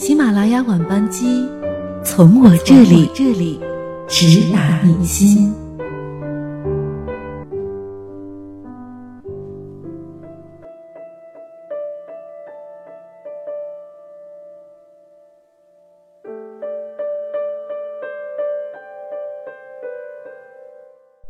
[0.00, 1.46] 喜马拉雅晚班机，
[2.02, 3.60] 从我这里这里
[4.08, 5.54] 直达你心。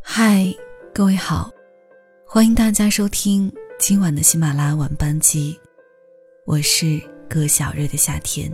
[0.01, 0.45] 嗨，
[0.93, 1.51] 各位好，
[2.25, 5.59] 欢迎大家收听今晚的喜马拉雅晚班机，
[6.45, 7.01] 我是
[7.33, 8.51] 葛小瑞的夏天。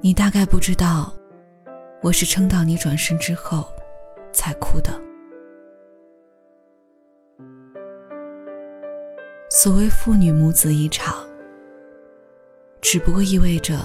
[0.00, 1.12] 你大概不知道，
[2.00, 3.66] 我是撑到你转身之后
[4.32, 4.92] 才哭的。
[9.50, 11.26] 所谓父女母子一场，
[12.80, 13.80] 只不过意味着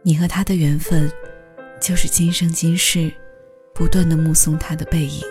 [0.00, 1.12] 你和他的缘分，
[1.78, 3.12] 就是今生今世
[3.74, 5.22] 不断的目送他的背影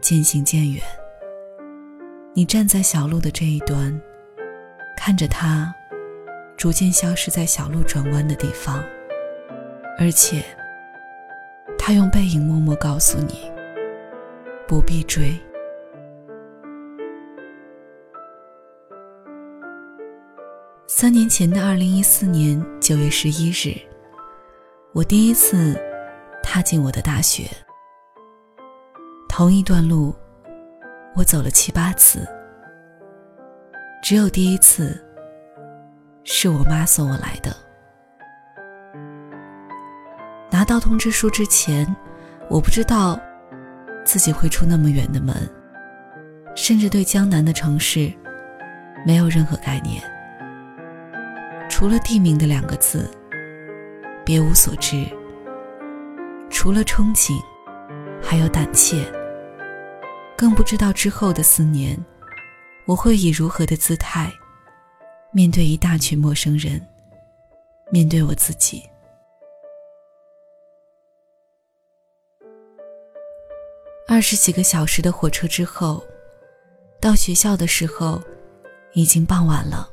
[0.00, 0.80] 渐行渐远。
[2.34, 4.00] 你站在小路的这一端，
[5.08, 5.74] 看着他
[6.54, 8.84] 逐渐消失在小路转弯的地方。
[9.98, 10.44] 而且，
[11.78, 13.50] 他用背影默默告诉你：
[14.66, 15.32] 不必追。
[20.86, 23.80] 三年前的二零一四年九月十一日，
[24.92, 25.74] 我第一次
[26.42, 27.44] 踏进我的大学。
[29.26, 30.14] 同一段路，
[31.16, 32.28] 我走了七八次，
[34.08, 34.98] 只有第一次
[36.24, 37.54] 是我妈送我来的。
[40.50, 41.86] 拿到通知书之前，
[42.48, 43.20] 我不知道
[44.06, 45.36] 自己会出那么远的门，
[46.56, 48.10] 甚至对江南的城市
[49.04, 50.02] 没有任何概念。
[51.68, 53.10] 除了地名的两个字，
[54.24, 55.04] 别无所知。
[56.48, 57.38] 除了憧憬，
[58.22, 59.04] 还有胆怯，
[60.34, 61.94] 更不知道之后的四年，
[62.88, 64.32] 我会以如何的姿态
[65.30, 66.80] 面对一大群陌生人，
[67.90, 68.82] 面对我自己。
[74.08, 76.02] 二十几个小时的火车之后，
[76.98, 78.22] 到学校的时候，
[78.94, 79.86] 已经傍晚了。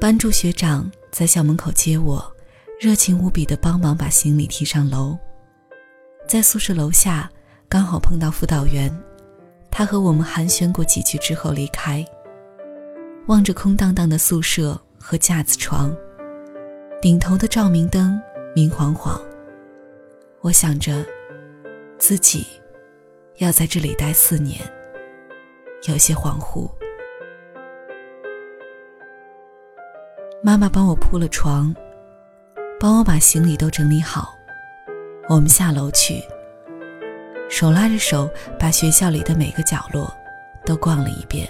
[0.00, 2.20] 班助学长在校门口接我，
[2.80, 5.16] 热情无比的帮忙把行李提上楼。
[6.26, 7.30] 在宿舍楼下，
[7.68, 8.92] 刚好碰到辅导员，
[9.78, 12.02] 他和我们寒暄过几句之后离开。
[13.26, 15.94] 望着空荡荡的宿舍和架子床，
[16.98, 18.18] 顶头的照明灯
[18.54, 19.20] 明晃晃，
[20.40, 21.04] 我想着
[21.98, 22.46] 自己。
[23.36, 24.58] 要在这里待四年，
[25.86, 26.66] 有些恍惚。
[30.42, 31.76] 妈妈帮我铺了床，
[32.80, 34.34] 帮我把行李都整理好。
[35.28, 36.22] 我们下楼去，
[37.48, 40.12] 手拉着手，把学校里的每个角落
[40.64, 41.46] 都逛了一遍。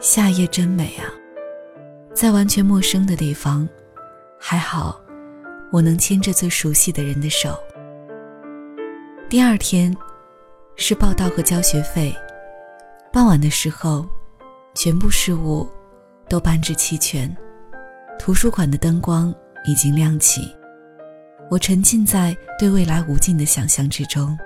[0.00, 1.06] 夏夜真美啊，
[2.14, 3.68] 在完全陌生的地方，
[4.38, 5.00] 还好
[5.70, 7.58] 我能牵着最熟悉的人的手。
[9.28, 9.96] 第二天。
[10.76, 12.16] 是报到和交学费。
[13.12, 14.08] 傍晚的时候，
[14.74, 15.68] 全部事物
[16.30, 17.34] 都搬至齐全，
[18.18, 19.32] 图书馆的灯光
[19.66, 20.50] 已经亮起。
[21.52, 24.38] 我沉浸在对未来无尽的想象之中。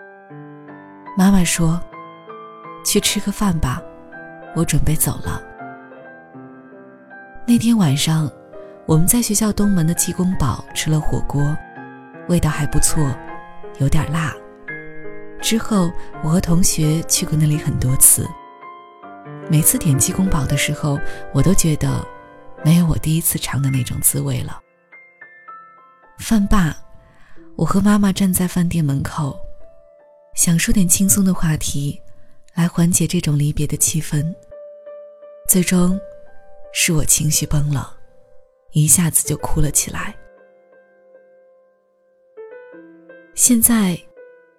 [1.16, 1.80] 妈妈说
[2.84, 3.80] ：“去吃个饭吧，
[4.56, 5.40] 我准备走了。”
[7.46, 8.28] 那天晚上，
[8.86, 11.56] 我们在学校东门的鸡公堡吃了火锅，
[12.28, 13.00] 味道还不错，
[13.78, 14.34] 有点辣。
[15.40, 15.88] 之后，
[16.24, 18.28] 我和同学去过那里很多次。
[19.48, 20.98] 每次点鸡公堡的时候，
[21.32, 22.04] 我都觉得
[22.64, 24.60] 没有我第一次尝的那种滋味了。
[26.18, 26.74] 饭罢，
[27.56, 29.38] 我和妈妈站在饭店门口，
[30.34, 31.98] 想说点轻松的话题，
[32.54, 34.34] 来缓解这种离别的气氛。
[35.48, 35.98] 最终，
[36.74, 37.96] 是我情绪崩了，
[38.72, 40.14] 一下子就哭了起来。
[43.34, 43.98] 现在。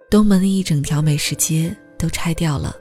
[0.09, 2.73] 东门的一整条美食街都拆掉了，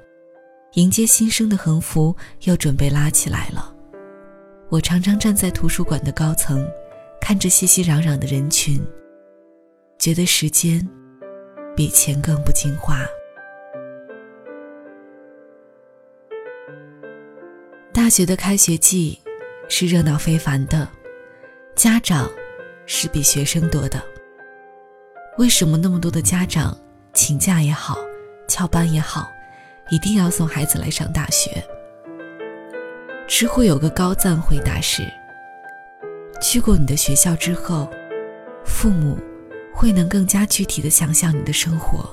[0.75, 3.75] 迎接新生的横幅又准备拉起来了。
[4.69, 6.65] 我常常站在图书馆的高层，
[7.21, 8.81] 看着熙熙攘攘的人群，
[9.99, 10.87] 觉得时间
[11.75, 13.05] 比钱更不经花。
[17.93, 19.19] 大学的开学季
[19.69, 20.89] 是热闹非凡的，
[21.75, 22.31] 家长
[22.85, 24.01] 是比学生多的。
[25.39, 26.77] 为什么那么多的家长？
[27.13, 27.97] 请假也好，
[28.47, 29.27] 翘班也好，
[29.89, 31.65] 一定要送孩子来上大学。
[33.27, 35.03] 知乎有个高赞回答是：
[36.41, 37.91] 去过你的学校之后，
[38.67, 39.19] 父母
[39.77, 42.09] 会能更加具体的想象你的生活。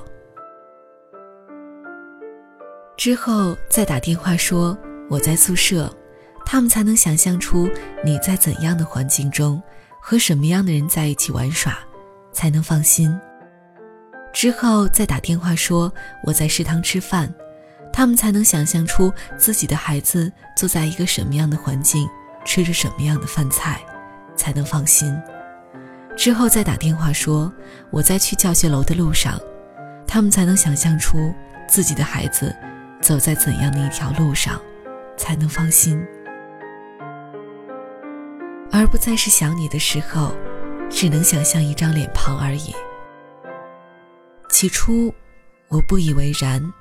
[2.94, 4.76] 之后再打电话说
[5.08, 5.90] 我在宿舍，
[6.44, 7.68] 他们才能想象出
[8.04, 9.60] 你在怎样的环境中
[9.98, 11.78] 和什么样的人在一起玩耍，
[12.32, 13.10] 才能放心。
[14.32, 17.32] 之后再打电话说我在食堂吃饭，
[17.92, 22.06] 他们才能想象出自己的孩子坐在一个什么样的环境，
[22.44, 23.80] 吃着什么样的饭菜，
[24.36, 25.16] 才能放心。
[26.16, 27.52] 之后再打电话说
[27.90, 29.38] 我在去教学楼的路上，
[30.06, 31.34] 他们才能想象出
[31.68, 32.54] 自己的孩子
[33.02, 34.60] 走在怎样的一条路上，
[35.16, 36.02] 才能放心。
[38.70, 40.34] 而不再是想你的时候，
[40.88, 42.74] 只能想象一张脸庞而已。
[44.48, 45.12] 起初，
[45.68, 46.72] 我不以为然，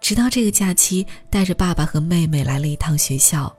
[0.00, 3.56] 直到这个假期带着爸爸和妹妹来了一趟学校，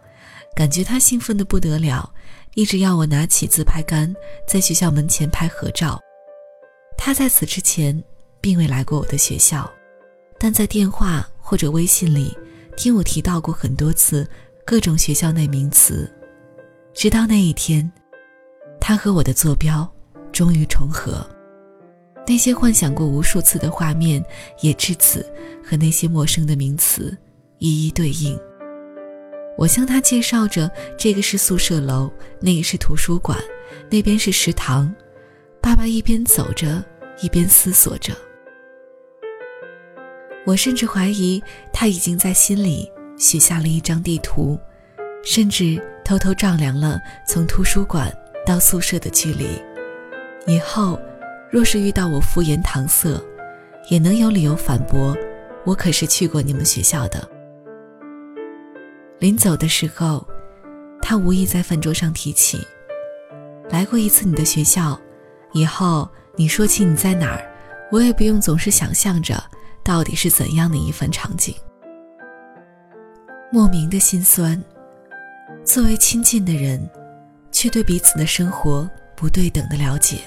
[0.55, 2.13] 感觉他兴奋的不得了，
[2.53, 4.13] 一直要我拿起自拍杆
[4.47, 5.99] 在学校门前拍合照。
[6.97, 8.03] 他在此之前
[8.39, 9.71] 并未来过我的学校，
[10.37, 12.37] 但在电话或者微信里
[12.75, 14.27] 听我提到过很多次
[14.65, 16.11] 各种学校内名词。
[16.93, 17.89] 直到那一天，
[18.79, 19.89] 他和我的坐标
[20.31, 21.25] 终于重合，
[22.27, 24.23] 那些幻想过无数次的画面
[24.59, 25.25] 也至此
[25.63, 27.17] 和那些陌生的名词
[27.59, 28.37] 一一对应。
[29.57, 33.37] 我向他介绍着，这个是宿舍楼，那个是图书馆，
[33.89, 34.93] 那边是食堂。
[35.61, 36.83] 爸爸一边走着，
[37.21, 38.13] 一边思索着。
[40.45, 44.59] 我甚至怀疑他已经在心里许下了一张地图，
[45.23, 45.81] 甚至。
[46.03, 48.11] 偷偷丈量了从图书馆
[48.45, 49.45] 到宿舍的距离，
[50.47, 50.99] 以后
[51.49, 53.23] 若是遇到我敷衍搪塞，
[53.87, 55.15] 也能有理由反驳。
[55.63, 57.25] 我可是去过你们学校的。
[59.21, 60.27] 临走的时候，
[60.99, 62.57] 他无意在饭桌上提起，
[63.69, 64.99] 来过一次你的学校，
[65.53, 67.47] 以后你说起你在哪儿，
[67.91, 69.39] 我也不用总是想象着
[69.83, 71.53] 到底是怎样的一番场景。
[73.51, 74.59] 莫名的心酸。
[75.63, 76.89] 作为亲近的人，
[77.51, 80.21] 却对彼此的生活不对等的了解。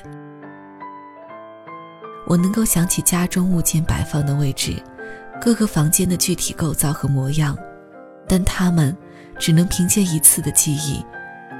[2.29, 4.81] 我能够想起家中物件摆放的位置，
[5.41, 7.59] 各个房间的具体构造和模样，
[8.29, 8.97] 但他们
[9.39, 11.05] 只能凭借一次的记忆，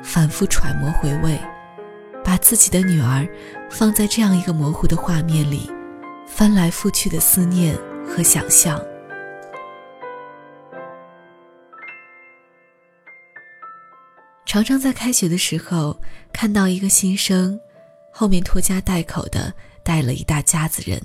[0.03, 1.39] 反复揣摩回味，
[2.25, 3.27] 把自己的女儿
[3.71, 5.71] 放在这样一个模糊的画面里，
[6.27, 7.77] 翻来覆去的思念
[8.07, 8.81] 和想象。
[14.47, 16.01] 常常在开学的时候
[16.33, 17.59] 看到一个新生，
[18.13, 19.53] 后面拖家带口的
[19.83, 21.03] 带了一大家子人，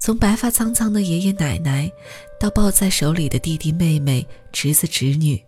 [0.00, 1.92] 从白发苍苍的爷爷奶奶，
[2.38, 5.38] 到抱在手里的弟弟妹妹、侄子侄女。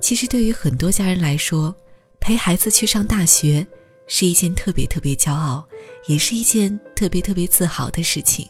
[0.00, 1.74] 其实对于很多家人来说，
[2.18, 3.64] 陪孩子去上大学
[4.06, 5.62] 是一件特别特别骄傲，
[6.06, 8.48] 也是一件特别特别自豪的事情。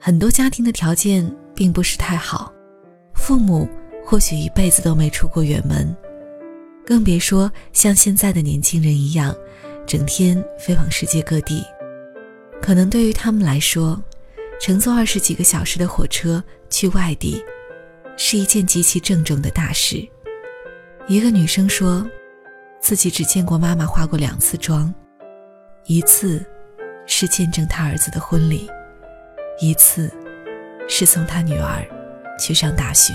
[0.00, 2.50] 很多家庭的条件并不是太好，
[3.14, 3.68] 父母
[4.02, 5.94] 或许一辈子都没出过远门。
[6.86, 9.36] 更别说像现在的年轻人一样，
[9.86, 11.62] 整天飞往世界各地。
[12.66, 13.96] 可能对于他们来说，
[14.60, 17.40] 乘坐二十几个小时的火车去外地，
[18.16, 20.04] 是一件极其郑重的大事。
[21.06, 22.04] 一个女生说，
[22.80, 24.92] 自己只见过妈妈化过两次妆，
[25.84, 26.44] 一次
[27.06, 28.68] 是见证她儿子的婚礼，
[29.60, 30.12] 一次
[30.88, 31.86] 是送她女儿
[32.36, 33.14] 去上大学。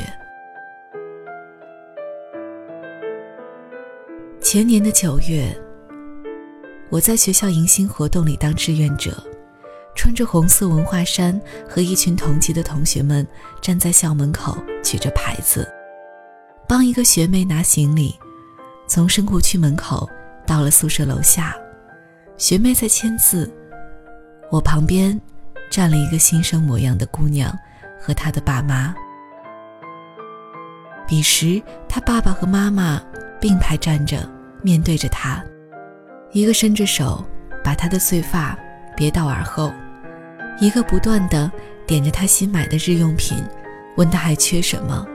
[4.40, 5.54] 前年的九月，
[6.88, 9.12] 我在学校迎新活动里当志愿者，
[9.96, 13.26] 穿着红色文化衫，和一群同级的同学们
[13.62, 15.68] 站在校门口举着牌子，
[16.68, 18.18] 帮一个学妹拿行李，
[18.88, 20.10] 从生活区门口
[20.46, 21.56] 到了宿舍楼下。
[22.38, 23.52] 学妹在签字，
[24.50, 25.20] 我旁边
[25.70, 27.58] 站了一个新生模样的姑娘
[28.00, 28.96] 和她的爸妈。
[31.08, 33.02] 彼时，她爸爸和妈妈
[33.40, 34.28] 并排站着。
[34.64, 35.44] 面对着他，
[36.34, 37.26] 一个伸着手
[37.64, 38.56] 把他的碎发
[38.96, 39.74] 别到耳后，
[40.60, 41.52] 一个不断的
[41.86, 43.38] 点着他新买的日用品，
[43.98, 45.06] 问他还缺什么。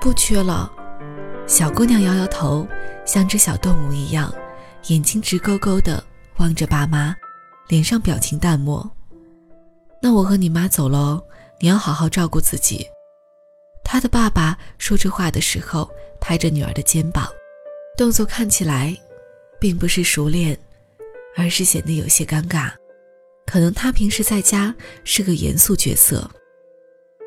[0.00, 0.70] 不缺了，
[1.46, 2.66] 小姑娘摇摇头，
[3.04, 4.32] 像只小动物一样，
[4.88, 6.02] 眼睛直勾勾的
[6.36, 7.14] 望着爸妈，
[7.68, 8.88] 脸上表情淡漠。
[10.00, 11.22] 那我和你妈走喽，
[11.58, 12.86] 你要好好照顾自己。
[13.82, 15.88] 他的爸爸说这话的时候，
[16.20, 17.26] 拍着女儿的肩膀。
[17.96, 18.94] 动作看起来，
[19.58, 20.56] 并不是熟练，
[21.36, 22.72] 而是显得有些尴尬。
[23.46, 24.74] 可能他平时在家
[25.04, 26.28] 是个严肃角色，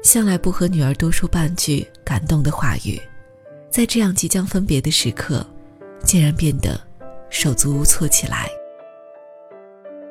[0.04, 3.00] 向来不和女儿多说半句感动的话语，
[3.70, 5.46] 在这样即将分别的时刻，
[6.04, 6.80] 竟然变得
[7.30, 8.50] 手足无措起来。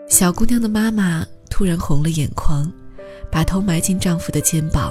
[0.09, 2.73] 小姑娘的妈妈突然红了眼眶，
[3.31, 4.91] 把头埋进丈夫的肩膀，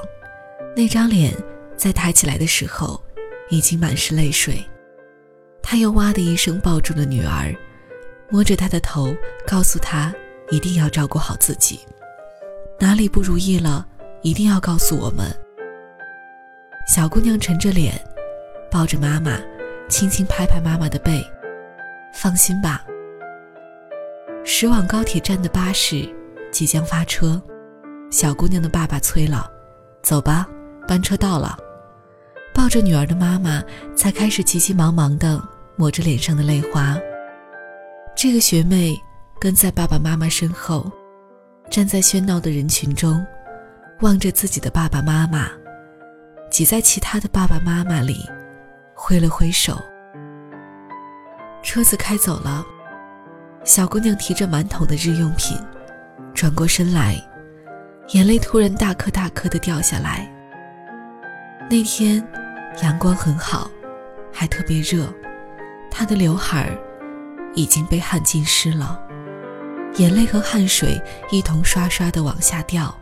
[0.76, 1.34] 那张脸
[1.76, 3.04] 在抬起来的时候，
[3.50, 4.64] 已经满是泪水。
[5.64, 7.52] 她又哇的一声抱住了女儿，
[8.30, 9.16] 摸着她的头，
[9.46, 10.14] 告诉她
[10.50, 11.80] 一定要照顾好自己，
[12.80, 13.86] 哪里不如意了，
[14.22, 15.26] 一定要告诉我们。
[16.88, 17.94] 小姑娘沉着脸，
[18.72, 19.38] 抱着妈妈，
[19.90, 21.26] 轻轻拍拍妈妈的背，
[22.14, 22.84] 放心吧。
[24.44, 26.08] 驶往高铁站的巴士
[26.52, 27.42] 即将发车，
[28.10, 29.52] 小姑娘的爸爸催了
[30.02, 30.48] ：“走吧，
[30.88, 31.58] 班车到了。”
[32.56, 33.62] 抱着女儿的妈妈
[33.96, 35.42] 才开始急急忙忙地
[35.76, 36.98] 抹着脸上的泪花。
[38.18, 39.00] 这个学妹
[39.40, 40.92] 跟在爸爸妈妈身后，
[41.70, 43.24] 站在喧闹的人群中，
[44.02, 45.48] 望着自己的爸爸妈妈，
[46.50, 48.28] 挤在其他的爸爸妈妈里，
[48.96, 49.80] 挥了挥手。
[51.62, 52.66] 车子开走了，
[53.64, 55.56] 小姑娘提着满桶的日用品，
[56.34, 57.24] 转过身来，
[58.14, 60.28] 眼泪突然大颗大颗的掉下来。
[61.70, 62.28] 那天。
[62.84, 63.72] 阳光很好，
[64.32, 65.12] 还特别热，
[65.90, 66.78] 她的刘海儿
[67.58, 69.02] 已经被汗浸湿了，
[69.96, 72.96] 眼泪和汗水一同刷刷的往下掉。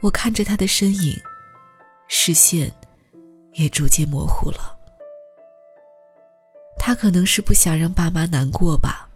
[0.00, 1.20] 我看着他的身影，
[2.06, 2.72] 视线
[3.54, 4.78] 也逐渐模糊了。
[6.78, 9.10] 他可能是不想让爸妈难过吧，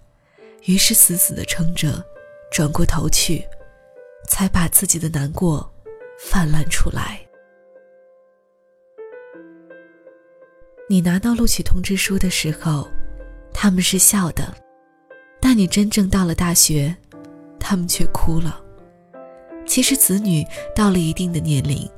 [0.65, 2.05] 于是死死的撑着，
[2.51, 3.47] 转过头去，
[4.29, 5.73] 才把自己的难过
[6.19, 7.21] 泛滥出来。
[10.89, 12.91] 你拿到录取通知书的时候，
[13.55, 14.45] 他们是笑的；
[15.41, 16.95] 但你真正到了大学，
[17.59, 18.61] 他们却哭了。
[19.65, 20.45] 其实，子女
[20.75, 21.89] 到了一定的年龄，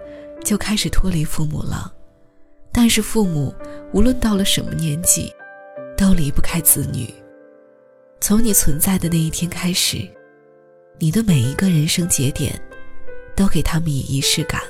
[0.45, 1.93] 就开始脱离父母了。
[2.71, 3.53] 但是，父母
[3.93, 5.33] 无论到了什么年纪，
[5.97, 7.13] 都离不开子女。
[8.21, 10.09] 从你存在的那一天开始，
[10.99, 12.61] 你的每一个人生节点，
[13.35, 14.61] 都给他们以仪式感。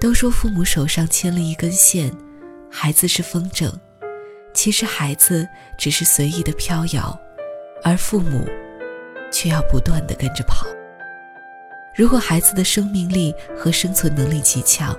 [0.00, 2.10] 都说父母手上牵了一根线。
[2.72, 3.72] 孩子是风筝，
[4.52, 7.18] 其实孩子只是随意的飘摇，
[7.82, 8.46] 而父母
[9.30, 10.66] 却要不断的跟着跑。
[11.96, 14.96] 如果孩子的生命力和生存能力极强，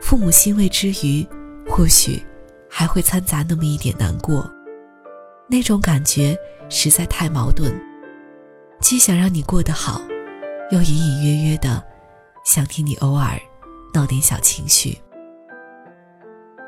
[0.00, 1.26] 父母欣慰之余，
[1.68, 2.24] 或许
[2.68, 4.50] 还会掺杂那么一点难过。
[5.48, 6.36] 那种感觉
[6.68, 7.72] 实在太矛盾，
[8.80, 10.02] 既想让你过得好，
[10.70, 11.82] 又隐隐约约的
[12.44, 13.38] 想听你偶尔
[13.94, 14.98] 闹点小情绪。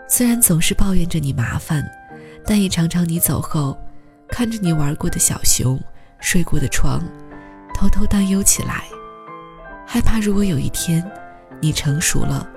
[0.09, 1.85] 虽然总是抱怨着你麻烦，
[2.45, 3.79] 但也常常你走后，
[4.29, 5.79] 看着你玩过的小熊、
[6.21, 7.03] 睡过的床，
[7.75, 8.85] 偷偷担忧起来，
[9.87, 11.05] 害怕如果有一天
[11.61, 12.49] 你成熟了、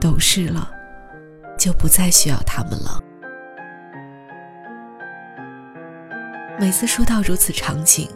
[0.00, 0.70] 懂事了，
[1.58, 3.02] 就不再需要他们了。
[6.58, 8.08] 每次说到如此场景，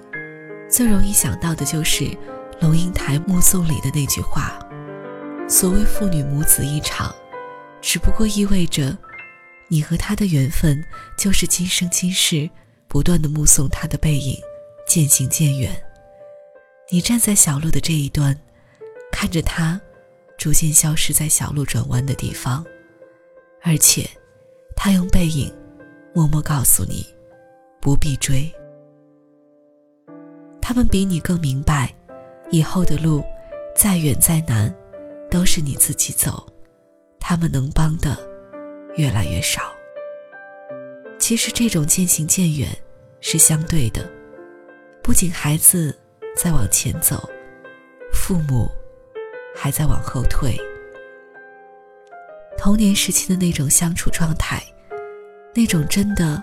[0.69, 2.07] 最容易想到的就是
[2.61, 4.59] 龙应台目送里的那句话
[5.49, 7.15] ：“所谓父女母子一场。”
[7.83, 8.95] 只不过意味着，
[9.73, 10.85] 你和他的缘分
[11.17, 12.51] 就是今生今世
[12.89, 14.37] 不断的目送他的背影
[14.85, 15.71] 渐行渐远。
[16.91, 18.37] 你站在小路的这一端，
[19.13, 19.81] 看着他
[20.37, 22.67] 逐渐消失在小路转弯的地方，
[23.63, 24.11] 而且
[24.75, 25.55] 他用背影
[26.13, 27.07] 默默告诉你，
[27.81, 28.53] 不必追。
[30.61, 31.95] 他们比你更明白，
[32.51, 33.23] 以后的路
[33.77, 34.75] 再远再难，
[35.31, 36.45] 都是你自己走。
[37.21, 38.19] 他们能帮的
[38.97, 39.73] 越来越少。
[41.19, 42.69] 其实这种渐行渐远
[43.21, 44.09] 是相对的，
[45.03, 45.97] 不仅孩子
[46.37, 47.29] 在往前走，
[48.13, 48.69] 父母
[49.55, 50.57] 还在往后退。
[52.57, 54.63] 童年时期的那种相处状态，
[55.55, 56.43] 那种真的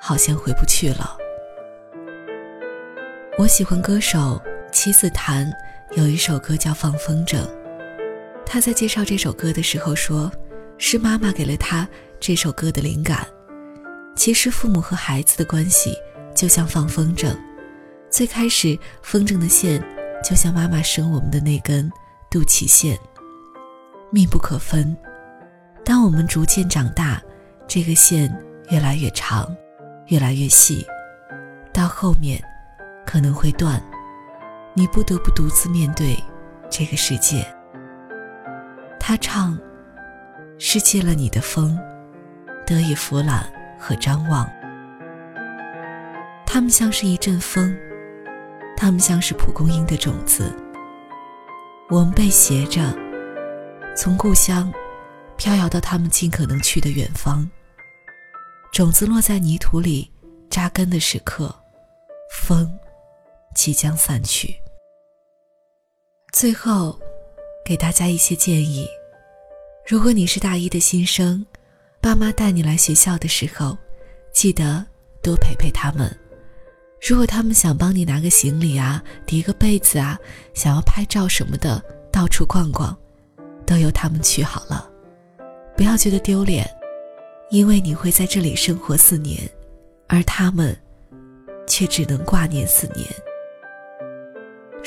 [0.00, 1.16] 好像回不去了。
[3.38, 5.52] 我喜欢歌手七子檀，
[5.92, 7.38] 有一首歌叫《放风筝》。
[8.46, 10.30] 他在介绍这首歌的时候说
[10.84, 13.24] ：“是妈妈给了他这首歌的灵感。
[14.16, 15.96] 其实父母和孩子的关系
[16.34, 17.38] 就像放风筝，
[18.10, 19.80] 最开始风筝的线
[20.24, 21.88] 就像妈妈生我们的那根
[22.28, 22.98] 肚脐线，
[24.10, 24.94] 密不可分。
[25.84, 27.22] 当我们逐渐长大，
[27.68, 28.36] 这个线
[28.68, 29.56] 越来越长，
[30.08, 30.84] 越来越细，
[31.72, 32.42] 到后面
[33.06, 33.80] 可能会断，
[34.74, 36.16] 你不得不独自面对
[36.68, 37.46] 这个世界。”
[38.98, 39.56] 他唱
[40.64, 41.76] ：“失去了你的风，
[42.64, 44.48] 得以俯览和张望。
[46.46, 47.76] 他们像是一阵风，
[48.76, 50.54] 他们像是蒲公英的种子。
[51.90, 52.80] 我们被携着，
[53.96, 54.72] 从故乡
[55.36, 57.50] 飘摇到他们尽可能去的远方。
[58.72, 60.08] 种子落在泥土里
[60.48, 61.52] 扎根的时刻，
[62.30, 62.72] 风
[63.52, 64.54] 即将散去。
[66.32, 66.96] 最后。”
[67.64, 68.88] 给大家一些建议：
[69.84, 71.44] 如果你是大一的新生，
[72.00, 73.76] 爸妈带你来学校的时候，
[74.32, 74.84] 记得
[75.20, 76.08] 多陪陪他们。
[77.00, 80.16] 如果他们想帮你拿个行李啊，叠个被子啊，
[80.54, 82.96] 想要拍照什么的，到处逛逛，
[83.66, 84.88] 都由他们去好了。
[85.76, 86.64] 不要觉得丢脸，
[87.50, 89.50] 因为你会在这里生活四年，
[90.06, 90.76] 而他们
[91.66, 93.04] 却只能挂念四年。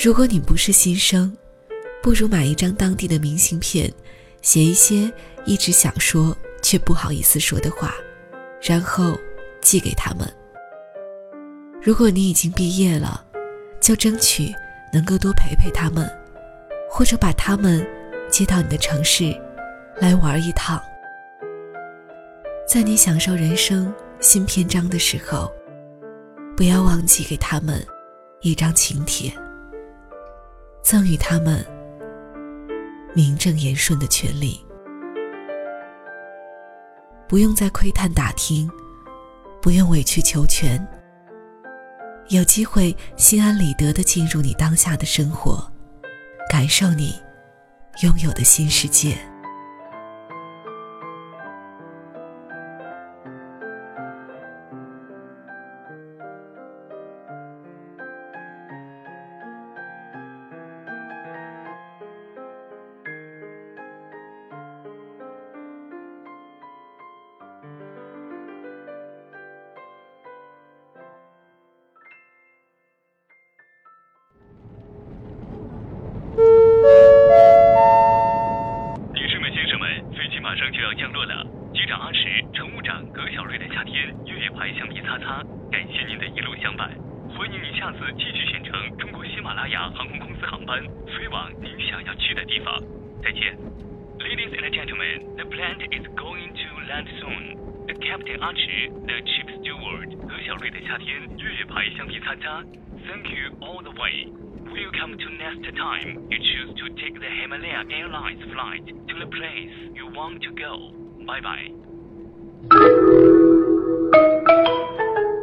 [0.01, 1.35] 如果你不是新生，
[2.01, 3.91] 不如买一张当地的明信片，
[4.45, 5.11] 写一些
[5.43, 7.95] 一直想说却不好意思说的话，
[8.61, 9.17] 然后
[9.59, 10.31] 寄给他们。
[11.81, 13.25] 如果你已经毕业了，
[13.81, 14.53] 就争取
[14.93, 16.07] 能够多陪陪他们，
[16.87, 17.83] 或者把他们
[18.29, 19.35] 接到你的城市
[19.97, 20.79] 来玩一趟。
[22.67, 25.51] 在你享受人生新篇章的时候，
[26.55, 27.83] 不要忘记给他们
[28.41, 29.33] 一张请帖，
[30.83, 31.65] 赠予他们
[33.15, 34.59] 名正言顺的权利，
[37.29, 38.69] 不用再窥探打听，
[39.61, 40.85] 不用委曲求全。
[42.27, 45.65] 有机会心安理得的进入你当下的生活，
[46.49, 47.15] 感受你
[48.03, 49.17] 拥有的新世界。
[85.24, 86.90] 感谢您的一路相伴，
[87.34, 92.78] 欢迎您下次继续选乘中国喜马拉雅航空公司航班飞往您想要去的地方。
[93.22, 93.56] 再见。
[94.18, 97.56] Ladies and gentlemen, the plane is going to land soon.
[97.86, 102.62] The Captain Archie, the chief steward, 何小瑞的夏天月牌橡皮擦擦。
[103.08, 104.28] Thank you all the way.
[104.68, 109.72] Welcome to next time you choose to take the Himalaya Airlines flight to the place
[109.94, 110.92] you want to go.
[111.24, 113.03] Bye bye.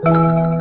[0.04, 0.51] Thank you.